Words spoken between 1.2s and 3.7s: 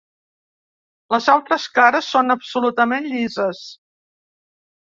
altres cares són absolutament llises.